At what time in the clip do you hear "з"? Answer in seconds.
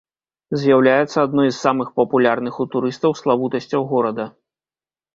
1.51-1.57